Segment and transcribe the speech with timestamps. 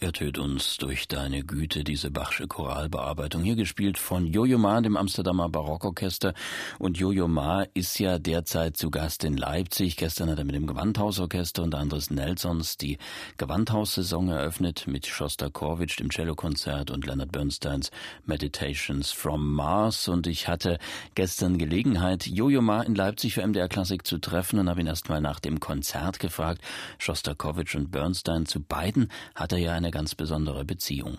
[0.00, 3.42] ertönt uns durch deine Güte diese Bachsche Choralbearbeitung.
[3.42, 6.34] Hier gespielt von Jojo Ma, dem Amsterdamer Barockorchester.
[6.78, 9.96] Und Jojo Ma ist ja derzeit zu Gast in Leipzig.
[9.96, 12.98] Gestern hat er mit dem Gewandhausorchester und Andres Nelsons die
[13.38, 17.90] Gewandhaussaison eröffnet mit Shostakovich, dem Cellokonzert und Leonard Bernsteins
[18.24, 20.06] Meditations from Mars.
[20.08, 20.78] Und ich hatte
[21.16, 25.08] gestern Gelegenheit, Jojo Ma in Leipzig für MDR Klassik zu treffen und habe ihn erst
[25.08, 26.62] mal nach dem Konzert gefragt.
[26.98, 31.18] Shostakovich und Bernstein, zu beiden hat er ja eine eine ganz besondere Beziehung.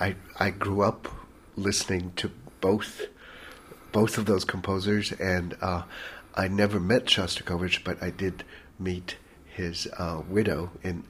[0.00, 1.08] I, I grew up
[1.56, 3.08] listening to both
[3.92, 5.82] both of those composers and uh,
[6.36, 8.44] I never met Shostakovich, but I did
[8.78, 11.04] meet his uh, widow in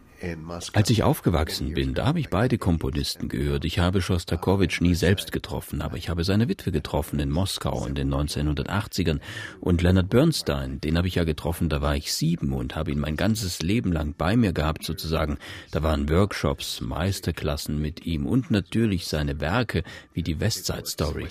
[0.73, 3.64] Als ich aufgewachsen bin, da habe ich beide Komponisten gehört.
[3.64, 7.95] Ich habe Schostakowitsch nie selbst getroffen, aber ich habe seine Witwe getroffen in Moskau in
[7.95, 9.20] den 1980ern.
[9.60, 12.98] Und Leonard Bernstein, den habe ich ja getroffen, da war ich sieben und habe ihn
[12.98, 15.38] mein ganzes Leben lang bei mir gehabt sozusagen.
[15.70, 21.28] Da waren Workshops, Meisterklassen mit ihm und natürlich seine Werke wie die Westside Story.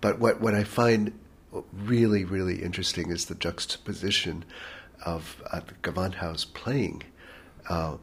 [0.00, 1.12] But what, what I find
[1.72, 4.44] really, really interesting is the juxtaposition
[5.04, 7.02] of uh, the Gewandhaus playing
[7.68, 7.96] uh,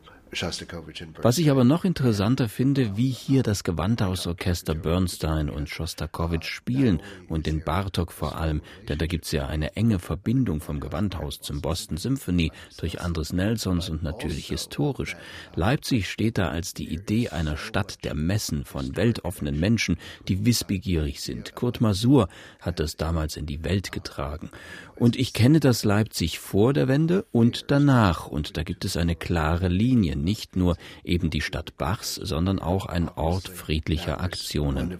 [1.23, 7.47] Was ich aber noch interessanter finde, wie hier das Gewandhausorchester Bernstein und Schostakowitsch spielen und
[7.47, 11.61] den Bartok vor allem, denn da gibt es ja eine enge Verbindung vom Gewandhaus zum
[11.61, 15.17] Boston Symphony durch Andres Nelsons und natürlich historisch.
[15.55, 21.21] Leipzig steht da als die Idee einer Stadt der Messen von weltoffenen Menschen, die wissbegierig
[21.21, 21.55] sind.
[21.55, 24.51] Kurt Masur hat das damals in die Welt getragen.
[24.99, 29.15] Und ich kenne das Leipzig vor der Wende und danach und da gibt es eine
[29.15, 34.97] klare Linie nicht nur eben die Stadt Bachs, sondern auch ein Ort friedlicher Aktionen.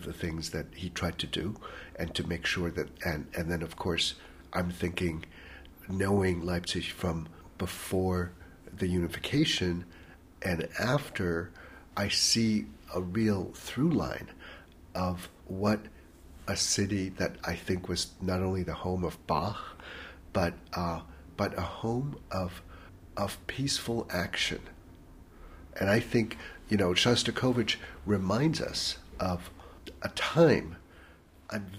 [5.89, 7.27] knowing Leipzig from
[7.57, 8.31] before
[8.77, 9.85] the unification
[10.43, 11.49] and after,
[11.97, 14.27] I see a real through line
[14.95, 15.79] of what
[16.49, 19.77] a city that I think was not only the home of Bach,
[20.33, 21.01] but uh,
[21.37, 22.61] but a home of
[23.15, 24.61] of peaceful action.
[25.79, 29.51] And I think, you know, Shostakovich reminds us of
[30.01, 30.77] a time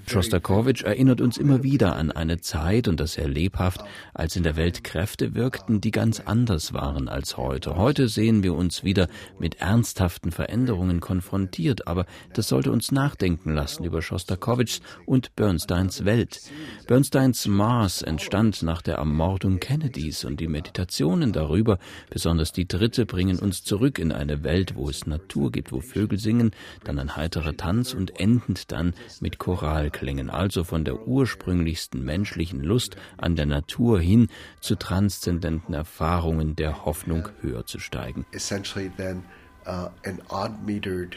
[0.06, 4.56] Schostakowitsch erinnert uns immer wieder an eine Zeit, und das sehr lebhaft, als in der
[4.56, 7.76] Welt Kräfte wirkten, die ganz anders waren als heute.
[7.76, 9.06] Heute sehen wir uns wieder
[9.38, 16.41] mit ernsthaften Veränderungen konfrontiert, aber das sollte uns nachdenken lassen über Schostakowitschs und Bernsteins Welt.
[16.88, 21.78] Bernsteins Mars entstand nach der Ermordung Kennedys und die Meditationen darüber,
[22.10, 26.19] besonders die dritte, bringen uns zurück in eine Welt, wo es Natur gibt, wo Vögel
[26.19, 26.50] singen,
[26.82, 32.62] dann ein heiterer Tanz und endend dann mit Choral Choralklängen, also von der ursprünglichsten menschlichen
[32.62, 34.28] Lust an der Natur hin
[34.60, 38.25] zu transzendenten Erfahrungen der Hoffnung höher zu steigen.
[38.32, 39.22] Essentially then
[39.66, 41.12] uh, an odd-metered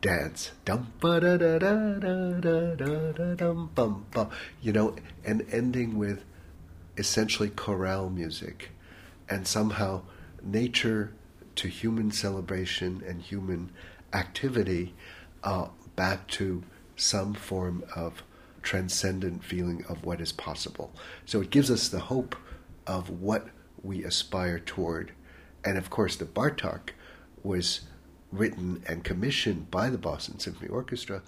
[0.00, 0.52] dance,
[4.62, 4.94] you know,
[5.26, 6.24] and ending with
[6.96, 8.70] essentially chorale music,
[9.28, 10.00] and somehow
[10.42, 11.12] nature
[11.56, 13.70] to human celebration and human
[14.14, 14.94] activity
[15.44, 16.62] uh, back to
[16.96, 18.22] some form of
[18.62, 20.90] transcendent feeling of what is possible.
[21.24, 22.34] So it gives us the hope
[22.86, 23.48] of what
[23.82, 25.12] we aspire toward.
[25.64, 26.90] And of course, the Bartok
[27.42, 27.80] was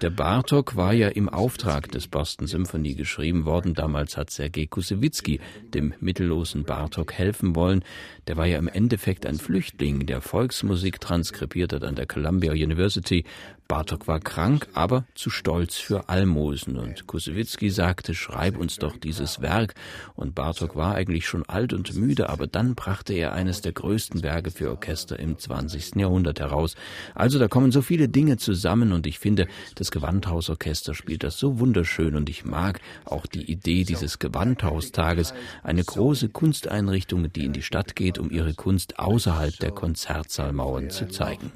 [0.03, 3.75] Der Bartok war ja im Auftrag des Boston Symphony geschrieben worden.
[3.75, 5.41] Damals hat Sergei Kusewitzki
[5.75, 7.85] dem mittellosen Bartok helfen wollen.
[8.27, 13.25] Der war ja im Endeffekt ein Flüchtling, der Volksmusik transkribiert hat an der Columbia University
[13.69, 16.79] Bartok war krank, aber zu stolz für Almosen.
[16.79, 19.75] Und Kusewitzki sagte, schreib uns doch dieses Werk.
[20.17, 24.23] Und Bartok war eigentlich schon alt und müde, aber dann brachte er eines der größten
[24.23, 25.97] Werke für Orchester im 20.
[25.97, 26.77] Jahrhundert heraus.
[27.15, 31.59] Also da kommen so viele Dinge zusammen und ich finde, das Gewandhausorchester spielt das so
[31.59, 37.63] wunderschön und ich mag auch die Idee dieses Gewandhaustages, eine große Kunsteinrichtung, die in die
[37.63, 41.53] Stadt geht, um ihre Kunst außerhalb der Konzertsaalmauern zu zeigen.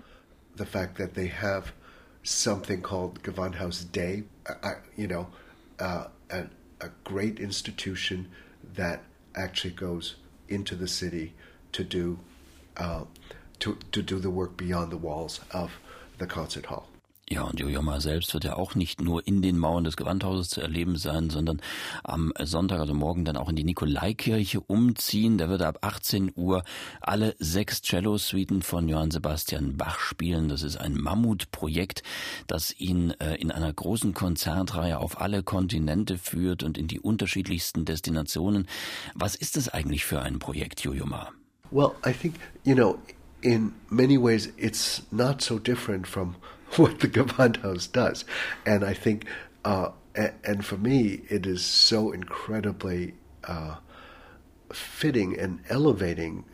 [0.58, 1.72] The fact that they have
[2.22, 5.28] something called Gewandhaus Day, uh, you know,
[5.78, 6.44] uh, a,
[6.80, 8.30] a great institution
[8.74, 9.02] that
[9.34, 10.16] actually goes
[10.48, 11.34] into the city
[11.72, 12.18] to do
[12.76, 13.04] uh,
[13.58, 15.78] to, to do the work beyond the walls of
[16.18, 16.88] the concert hall.
[17.32, 20.50] Ja, und Jojo Ma selbst wird ja auch nicht nur in den Mauern des Gewandhauses
[20.50, 21.62] zu erleben sein, sondern
[22.04, 25.38] am Sonntag, also morgen, dann auch in die Nikolaikirche umziehen.
[25.38, 26.62] Da wird er ab 18 Uhr
[27.00, 30.50] alle sechs Cello-Suiten von Johann Sebastian Bach spielen.
[30.50, 32.02] Das ist ein Mammutprojekt,
[32.48, 37.86] das ihn äh, in einer großen Konzertreihe auf alle Kontinente führt und in die unterschiedlichsten
[37.86, 38.68] Destinationen.
[39.14, 41.30] Was ist das eigentlich für ein Projekt, Jojo Ma?
[41.70, 42.34] Well, I think,
[42.64, 42.98] you know,
[43.40, 46.34] in many ways, it's not so different from
[46.76, 48.24] what the Gewandhaus does.
[48.64, 49.26] And I think,
[49.64, 53.14] uh, and for me, it is so incredibly
[53.44, 53.76] uh,
[54.72, 56.44] fitting and elevating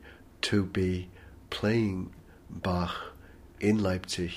[0.43, 1.09] to be
[1.51, 2.13] playing
[2.51, 2.95] Bach
[3.61, 4.33] in Leipzig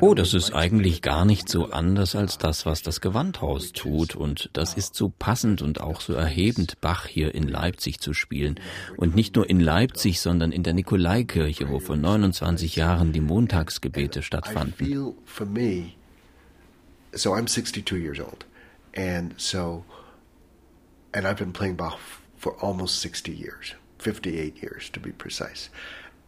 [0.00, 4.14] Oh, das ist eigentlich gar nicht so anders als das, was das Gewandhaus tut.
[4.14, 8.60] Und das ist so passend und auch so erhebend, Bach hier in Leipzig zu spielen.
[8.96, 14.22] Und nicht nur in Leipzig, sondern in der Nikolaikirche, wo vor 29 Jahren die Montagsgebete
[14.22, 15.14] stattfanden.
[17.12, 18.44] So I'm 62 years old.
[18.94, 19.84] And so,
[21.14, 21.98] and I've been playing Bach
[22.36, 25.70] for almost 60 years, 58 years to be precise.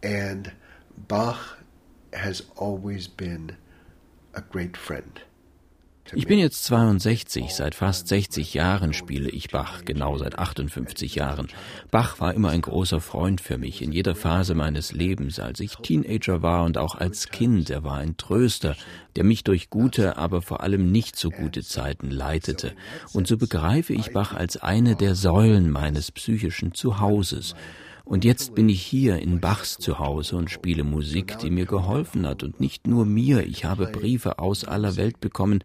[0.03, 0.53] And
[0.97, 1.60] Bach
[2.13, 3.57] has always been
[4.35, 5.21] a great friend.
[6.13, 11.47] Ich bin jetzt 62, seit fast 60 Jahren spiele ich Bach, genau seit 58 Jahren.
[11.93, 15.77] Bach war immer ein großer Freund für mich in jeder Phase meines Lebens, als ich
[15.77, 17.71] Teenager war und auch als Kind.
[17.71, 18.75] Er war ein Tröster,
[19.15, 22.73] der mich durch gute, aber vor allem nicht so gute Zeiten leitete.
[23.13, 27.55] Und so begreife ich Bach als eine der Säulen meines psychischen Zuhauses.
[28.05, 32.43] Und jetzt bin ich hier in Bachs Zuhause und spiele Musik, die mir geholfen hat.
[32.43, 35.63] Und nicht nur mir, ich habe Briefe aus aller Welt bekommen.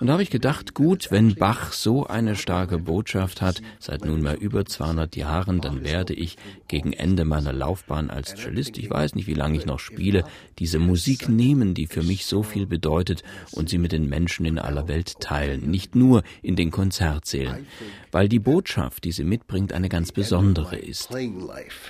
[0.00, 4.40] Und da habe ich gedacht, gut, wenn Bach so eine starke Botschaft hat, seit nunmehr
[4.40, 6.36] über 200 Jahren, dann werde ich
[6.68, 10.24] gegen Ende meiner Laufbahn als Cellist, ich weiß nicht, wie lange ich noch spiele,
[10.58, 14.58] diese Musik nehmen, die für mich so viel bedeutet und sie mit den Menschen in
[14.58, 17.66] aller Welt teilen, nicht nur in den Konzertsälen,
[18.12, 21.10] weil die Botschaft, die sie mitbringt, eine ganz besondere ist.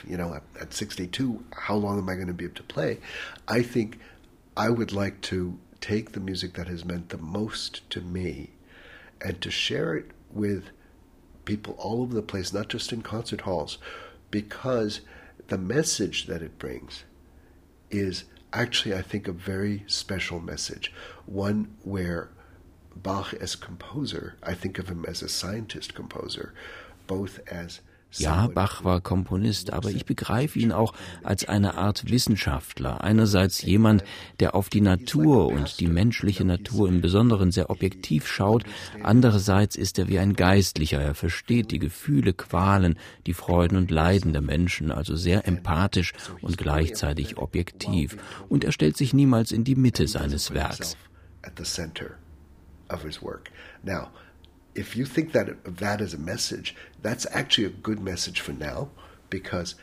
[0.07, 2.99] You know, at, at 62, how long am I going to be able to play?
[3.47, 3.99] I think
[4.57, 8.51] I would like to take the music that has meant the most to me
[9.21, 10.71] and to share it with
[11.45, 13.79] people all over the place, not just in concert halls,
[14.31, 15.01] because
[15.49, 17.05] the message that it brings
[17.91, 20.93] is actually, I think, a very special message.
[21.27, 22.29] One where
[23.03, 26.53] Bach, as a composer, I think of him as a scientist composer,
[27.07, 27.81] both as
[28.13, 33.05] Ja, Bach war Komponist, aber ich begreife ihn auch als eine Art Wissenschaftler.
[33.05, 34.03] Einerseits jemand,
[34.41, 38.65] der auf die Natur und die menschliche Natur im Besonderen sehr objektiv schaut.
[39.03, 41.01] Andererseits ist er wie ein Geistlicher.
[41.01, 46.57] Er versteht die Gefühle, Qualen, die Freuden und Leiden der Menschen, also sehr empathisch und
[46.57, 48.17] gleichzeitig objektiv.
[48.49, 50.97] Und er stellt sich niemals in die Mitte seines Werks.
[53.83, 54.09] Now,
[54.79, 58.91] if you think that that is a message, that's actually a good message for now
[59.29, 59.75] because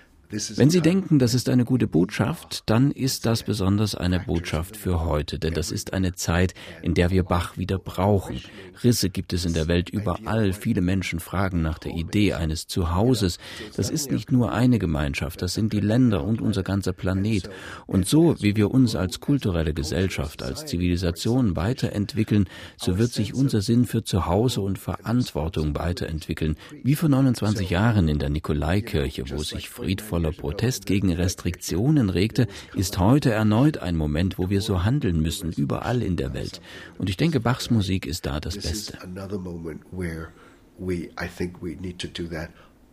[0.56, 5.06] Wenn Sie denken, das ist eine gute Botschaft, dann ist das besonders eine Botschaft für
[5.06, 8.42] heute, denn das ist eine Zeit, in der wir Bach wieder brauchen.
[8.84, 10.52] Risse gibt es in der Welt überall.
[10.52, 13.38] Viele Menschen fragen nach der Idee eines Zuhauses.
[13.78, 17.50] Das ist nicht nur eine Gemeinschaft, das sind die Länder und unser ganzer Planet.
[17.88, 23.62] Und so, wie wir uns als kulturelle Gesellschaft, als Zivilisation weiterentwickeln, so wird sich unser
[23.62, 29.70] Sinn für Zuhause und Verantwortung weiterentwickeln, wie vor 29 Jahren in der Nikolaikirche, wo sich
[29.70, 35.22] friedvoll voller Protest gegen Restriktionen regte, ist heute erneut ein Moment, wo wir so handeln
[35.22, 36.62] müssen, überall in der Welt.
[36.98, 38.98] Und ich denke, Bachs Musik ist da das Beste.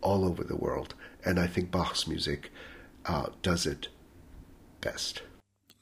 [0.05, 2.51] all over the world, and I think Bach's music
[3.05, 3.87] uh, does it
[4.81, 5.23] best.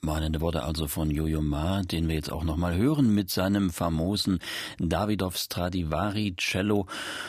[0.03, 4.39] Mahnende Worte also von Jojo Ma, den wir jetzt auch nochmal hören mit seinem famosen
[4.79, 6.87] Davidoff Stradivari Cello,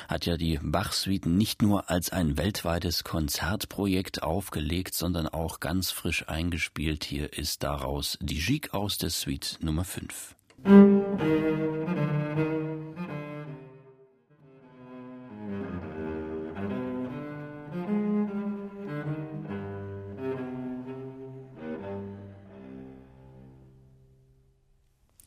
[0.08, 6.30] hat ja die Bach-Suiten nicht nur als ein weltweites Konzertprojekt aufgelegt, sondern auch ganz frisch
[6.30, 7.04] eingespielt.
[7.04, 10.34] Hier ist daraus die Gigue aus der Suite Nummer 5.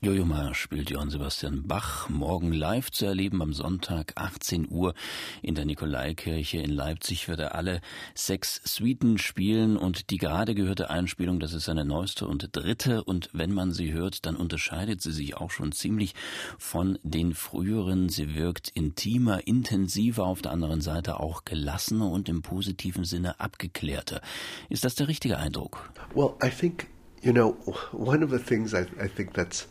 [0.06, 4.94] Jojo Ma spielt Johann Sebastian Bach morgen live zu erleben am Sonntag 18 Uhr
[5.42, 7.82] in der Nikolaikirche in Leipzig wird er alle
[8.14, 13.32] sechs Suiten spielen und die gerade gehörte Einspielung, das ist seine neueste und dritte und
[13.34, 16.14] wenn man sie hört, dann unterscheidet sie sich auch schon ziemlich
[16.60, 18.08] von den früheren.
[18.08, 24.22] Sie wirkt intimer, intensiver, auf der anderen Seite auch gelassener und im positiven Sinne abgeklärter.
[24.70, 25.90] Ist das der richtige Eindruck?
[26.14, 26.90] Well, I think
[27.22, 27.54] you know,
[27.92, 29.68] one of the things I, I think that's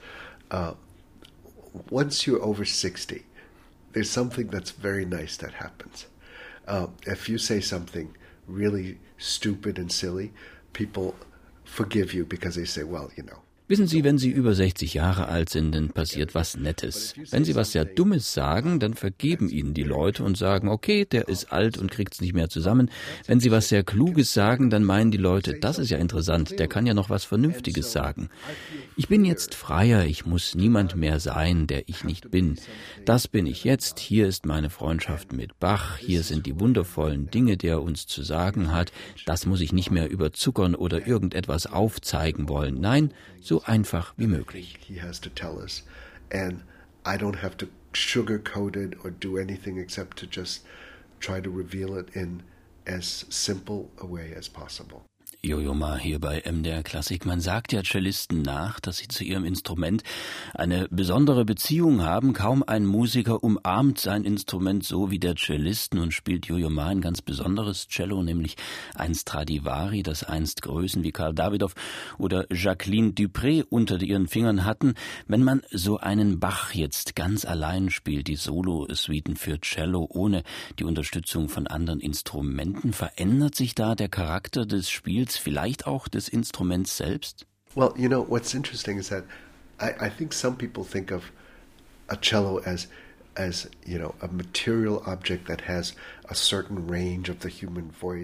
[0.51, 0.75] uh,
[1.91, 3.25] once you're over 60,
[3.93, 6.07] there's something that's very nice that happens.
[6.67, 10.33] Uh, if you say something really stupid and silly,
[10.73, 11.15] people
[11.65, 15.29] forgive you because they say, well, you know, Wissen Sie, wenn Sie über 60 Jahre
[15.29, 17.15] alt sind, dann passiert was Nettes.
[17.31, 21.29] Wenn Sie was sehr Dummes sagen, dann vergeben Ihnen die Leute und sagen, okay, der
[21.29, 22.91] ist alt und kriegt's nicht mehr zusammen.
[23.27, 26.69] Wenn Sie was sehr Kluges sagen, dann meinen die Leute, das ist ja interessant, der
[26.69, 28.29] kann ja noch was Vernünftiges sagen.
[28.99, 32.59] Ich bin jetzt freier, ich muss niemand mehr sein, der ich nicht bin.
[33.07, 37.57] Das bin ich jetzt, hier ist meine Freundschaft mit Bach, hier sind die wundervollen Dinge,
[37.57, 38.93] die er uns zu sagen hat,
[39.25, 42.79] das muss ich nicht mehr überzuckern oder irgendetwas aufzeigen wollen.
[42.79, 44.79] Nein, so einfach wie möglich.
[47.07, 50.65] I don't have to sugarcoat it or do anything except to just
[51.21, 52.43] try to reveal it in
[52.87, 55.05] as simple way as possible.
[55.45, 57.27] Jojo Ma hier bei MDR Klassik.
[57.27, 60.03] Man sagt ja Cellisten nach, dass sie zu ihrem Instrument
[60.55, 62.33] eine besondere Beziehung haben.
[62.33, 65.93] Kaum ein Musiker umarmt sein Instrument so wie der Cellist.
[65.93, 68.57] Nun spielt Jojo Ma ein ganz besonderes Cello, nämlich
[68.95, 71.75] ein Stradivari, das einst Größen wie Karl Davidoff
[72.17, 74.95] oder Jacqueline Dupré unter ihren Fingern hatten.
[75.27, 80.43] Wenn man so einen Bach jetzt ganz allein spielt, die Solo-Suiten für Cello ohne
[80.79, 86.29] die Unterstützung von anderen Instrumenten, verändert sich da der Charakter des Spiels vielleicht auch des
[86.29, 87.47] Instruments selbst?
[87.75, 89.25] Well, you know, what's interesting is that
[89.81, 91.33] I, I think some people think of
[92.09, 92.89] a cello as
[93.37, 95.95] as you know a material object that has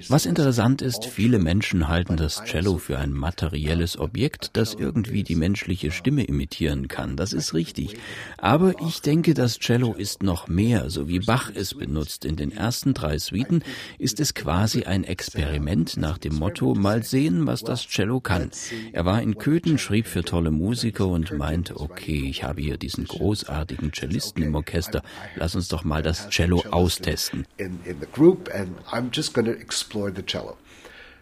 [0.08, 5.34] was interessant ist, viele Menschen halten das Cello für ein materielles Objekt, das irgendwie die
[5.34, 7.16] menschliche Stimme imitieren kann.
[7.16, 7.98] Das ist richtig.
[8.38, 12.24] Aber ich denke, das Cello ist noch mehr, so wie Bach es benutzt.
[12.24, 13.62] In den ersten drei Suiten
[13.98, 18.50] ist es quasi ein Experiment nach dem Motto, mal sehen, was das Cello kann.
[18.92, 23.04] Er war in Köthen, schrieb für tolle Musiker und meinte, okay, ich habe hier diesen
[23.04, 25.02] großartigen Cellisten im Orchester,
[25.36, 27.44] lass uns doch mal das Cello austesten
[27.90, 30.56] in the group, and I'm just going to explore the cello.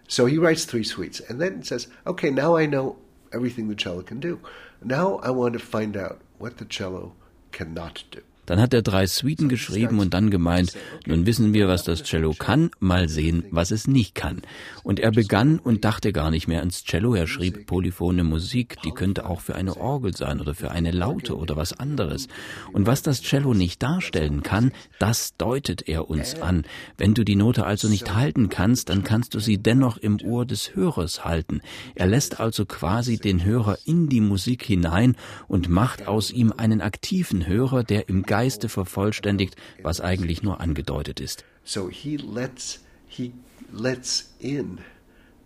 [0.06, 2.98] So he writes three suites, and then says, okay, now I know
[3.32, 4.40] everything the cello can do.
[4.82, 7.14] Now I want to find out what the cello
[7.50, 8.22] cannot do.
[8.48, 10.72] Dann hat er drei Suiten geschrieben und dann gemeint,
[11.06, 14.40] nun wissen wir, was das Cello kann, mal sehen, was es nicht kann.
[14.82, 17.14] Und er begann und dachte gar nicht mehr ans Cello.
[17.14, 21.36] Er schrieb polyphone Musik, die könnte auch für eine Orgel sein oder für eine Laute
[21.36, 22.26] oder was anderes.
[22.72, 26.64] Und was das Cello nicht darstellen kann, das deutet er uns an.
[26.96, 30.46] Wenn du die Note also nicht halten kannst, dann kannst du sie dennoch im Ohr
[30.46, 31.60] des Hörers halten.
[31.94, 35.16] Er lässt also quasi den Hörer in die Musik hinein
[35.48, 40.60] und macht aus ihm einen aktiven Hörer, der im Geist Geiste vervollständigt, was eigentlich nur
[40.60, 41.44] angedeutet ist.
[41.64, 42.78] So he lets
[43.08, 43.32] he
[43.72, 44.78] lets in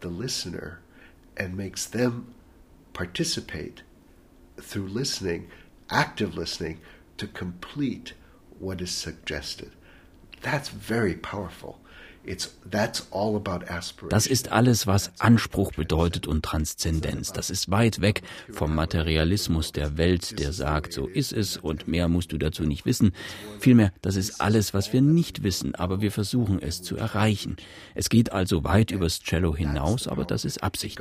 [0.01, 0.79] the listener
[1.35, 2.35] and makes them
[2.93, 3.83] participate
[4.61, 5.49] through listening,
[5.89, 6.81] active listening
[7.17, 8.13] to complete
[8.61, 9.71] what is suggested.
[10.43, 11.79] That's very powerful.
[14.09, 17.33] Das ist alles, was Anspruch bedeutet und Transzendenz.
[17.33, 22.09] Das ist weit weg vom Materialismus der Welt, der sagt, so ist es und mehr
[22.09, 23.13] musst du dazu nicht wissen.
[23.59, 27.57] Vielmehr, das ist alles, was wir nicht wissen, aber wir versuchen es zu erreichen.
[27.95, 31.01] Es geht also weit übers Cello hinaus, aber das ist Absicht.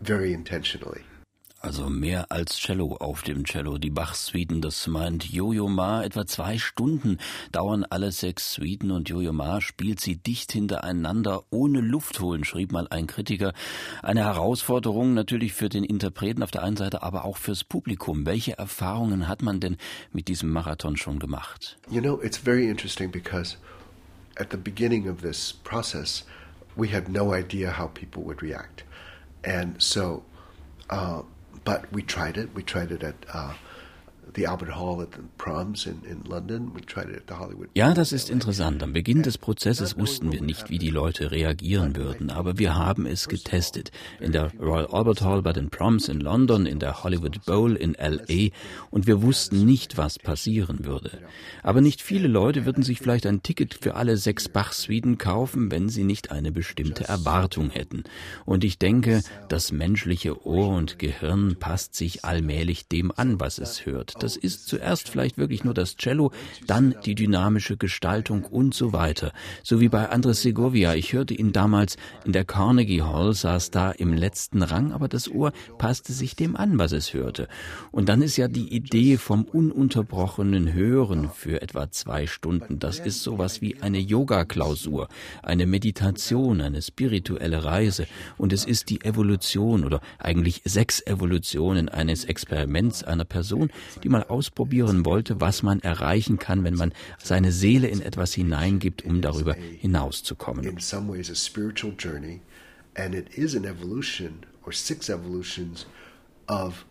[0.00, 1.07] Very intentionally.
[1.60, 3.78] Also mehr als Cello auf dem Cello.
[3.78, 6.04] Die Bach-Suiten, das meint Jojo Ma.
[6.04, 7.18] Etwa zwei Stunden
[7.50, 12.70] dauern alle sechs Suiten und Jojo Ma spielt sie dicht hintereinander, ohne Luft holen, schrieb
[12.70, 13.54] mal ein Kritiker.
[14.04, 18.24] Eine Herausforderung natürlich für den Interpreten auf der einen Seite, aber auch fürs Publikum.
[18.24, 19.78] Welche Erfahrungen hat man denn
[20.12, 21.76] mit diesem Marathon schon gemacht?
[21.90, 23.56] You know, it's very interesting because
[24.38, 26.24] at the beginning of this process,
[26.76, 28.84] we had no idea how people would react.
[29.44, 30.22] And so,
[30.90, 31.22] uh,
[31.68, 32.54] but we tried it.
[32.54, 33.52] We tried it at uh,
[37.74, 38.82] Ja, das ist interessant.
[38.82, 43.06] Am Beginn des Prozesses wussten wir nicht, wie die Leute reagieren würden, aber wir haben
[43.06, 43.90] es getestet.
[44.20, 47.94] In der Royal Albert Hall bei den Proms in London, in der Hollywood Bowl in
[47.94, 48.50] LA
[48.90, 51.10] und wir wussten nicht, was passieren würde.
[51.62, 55.88] Aber nicht viele Leute würden sich vielleicht ein Ticket für alle sechs Bach-Suiten kaufen, wenn
[55.88, 58.04] sie nicht eine bestimmte Erwartung hätten.
[58.44, 63.86] Und ich denke, das menschliche Ohr und Gehirn passt sich allmählich dem an, was es
[63.86, 64.17] hört.
[64.18, 66.32] Das ist zuerst vielleicht wirklich nur das Cello,
[66.66, 69.32] dann die dynamische Gestaltung und so weiter.
[69.62, 70.94] So wie bei Andres Segovia.
[70.94, 75.28] Ich hörte ihn damals in der Carnegie Hall, saß da im letzten Rang, aber das
[75.28, 77.48] Ohr passte sich dem an, was es hörte.
[77.90, 82.78] Und dann ist ja die Idee vom ununterbrochenen Hören für etwa zwei Stunden.
[82.78, 85.08] Das ist sowas wie eine Yoga-Klausur,
[85.42, 88.06] eine Meditation, eine spirituelle Reise.
[88.36, 93.70] Und es ist die Evolution oder eigentlich sechs Evolutionen eines Experiments einer Person,
[94.02, 98.32] die die mal ausprobieren wollte, was man erreichen kann, wenn man seine Seele in etwas
[98.32, 100.64] hineingibt, um darüber hinauszukommen.
[102.94, 105.86] And it is an evolution or six evolutions
[106.48, 106.84] of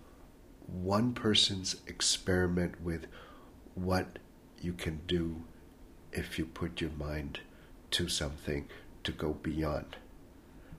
[0.67, 3.09] one person's experiment with
[3.75, 4.05] what
[4.61, 5.43] you can do
[6.13, 7.41] if you put your mind
[7.91, 8.67] to something
[9.03, 9.97] to go beyond.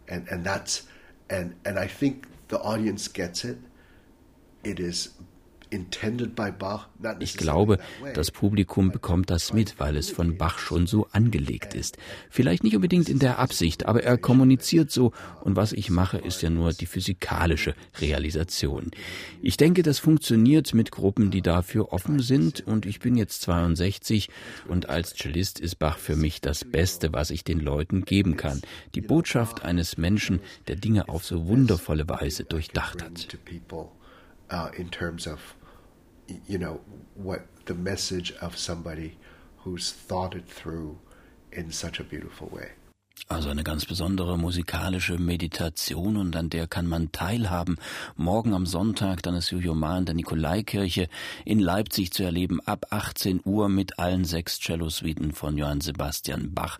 [0.06, 0.86] And and that's
[1.28, 3.58] and and I think the audience gets it.
[4.64, 5.10] It is
[7.20, 7.78] Ich glaube,
[8.14, 11.98] das Publikum bekommt das mit, weil es von Bach schon so angelegt ist.
[12.30, 16.42] Vielleicht nicht unbedingt in der Absicht, aber er kommuniziert so und was ich mache, ist
[16.42, 18.90] ja nur die physikalische Realisation.
[19.42, 24.28] Ich denke, das funktioniert mit Gruppen, die dafür offen sind und ich bin jetzt 62
[24.68, 28.62] und als Cellist ist Bach für mich das Beste, was ich den Leuten geben kann.
[28.94, 33.28] Die Botschaft eines Menschen, der Dinge auf so wundervolle Weise durchdacht hat.
[34.50, 35.57] Uh, in terms of
[36.46, 36.80] you know
[37.14, 39.16] what the message of somebody
[39.64, 40.98] who's thought it through
[41.52, 42.70] in such a beautiful way.
[43.26, 47.76] Also eine ganz besondere musikalische Meditation und an der kann man teilhaben.
[48.16, 51.08] Morgen am Sonntag dann ist Jojo in der Nikolaikirche
[51.44, 56.78] in Leipzig zu erleben ab 18 Uhr mit allen sechs Cellosuiten von Johann Sebastian Bach.